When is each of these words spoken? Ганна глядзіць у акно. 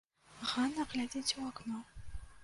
Ганна 0.51 0.85
глядзіць 0.93 1.35
у 1.41 1.45
акно. 1.49 1.83